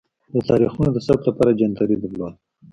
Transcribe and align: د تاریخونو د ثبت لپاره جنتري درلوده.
د 0.33 0.35
تاریخونو 0.49 0.89
د 0.93 0.97
ثبت 1.05 1.21
لپاره 1.29 1.57
جنتري 1.59 1.95
درلوده. 1.99 2.37